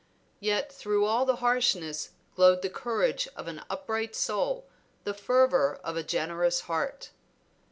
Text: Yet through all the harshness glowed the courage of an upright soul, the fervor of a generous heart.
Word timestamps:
Yet 0.39 0.73
through 0.73 1.05
all 1.05 1.25
the 1.27 1.35
harshness 1.45 2.09
glowed 2.35 2.63
the 2.63 2.71
courage 2.71 3.27
of 3.35 3.47
an 3.47 3.61
upright 3.69 4.15
soul, 4.15 4.65
the 5.03 5.13
fervor 5.13 5.79
of 5.83 5.95
a 5.95 6.01
generous 6.01 6.61
heart. 6.61 7.11